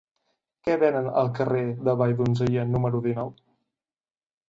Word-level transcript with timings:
Què 0.67 0.77
venen 0.83 1.09
al 1.23 1.29
carrer 1.41 1.63
de 1.89 1.97
Valldonzella 2.01 2.67
número 2.73 3.07
dinou? 3.11 3.35